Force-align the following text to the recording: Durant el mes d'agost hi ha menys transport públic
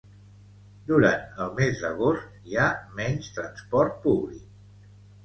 Durant 0.91 1.27
el 1.43 1.51
mes 1.59 1.83
d'agost 1.83 2.47
hi 2.53 2.57
ha 2.63 2.71
menys 3.01 3.29
transport 3.37 4.01
públic 4.07 4.89